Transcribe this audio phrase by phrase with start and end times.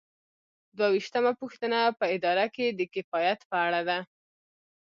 [0.77, 3.99] دوه ویشتمه پوښتنه په اداره کې د کفایت په اړه ده.